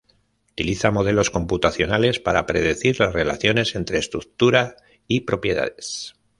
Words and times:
Utiliza 0.53 0.89
modelos 0.89 1.29
computacionales 1.29 2.19
para 2.19 2.47
predecir 2.47 2.99
las 2.99 3.13
relaciones 3.13 3.75
entre 3.75 3.99
estructura 3.99 4.75
y 5.07 5.19
propiedades. 5.19 6.15